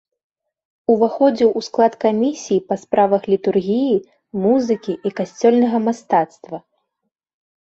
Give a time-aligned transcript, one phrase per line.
[0.93, 3.93] Уваходзіў у склад камісіі па справах літургіі,
[4.47, 6.57] музыкі і касцёльнага мастацтва.